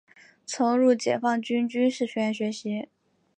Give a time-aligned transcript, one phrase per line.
[0.47, 2.89] 曾入解放军军事学院学习。